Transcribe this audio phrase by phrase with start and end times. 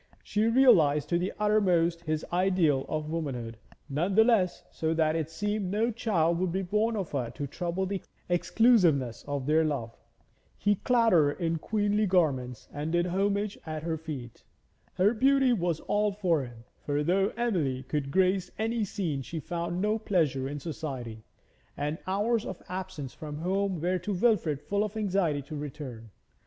[0.23, 3.57] She realised to the uttermost his ideal of womanhood,
[3.87, 7.45] none the less so that it seemed no child would be born of her to
[7.45, 9.95] trouble the exclusiveness of their love.
[10.57, 14.43] He clad her in queenly garments and did homage at her feet.
[14.95, 19.81] Her beauty was all for him, for though Emily could grace any scene she found
[19.83, 21.23] no pleasure in society,
[21.77, 26.09] and the hours of absence from home were to Wilfrid full of anxiety to return.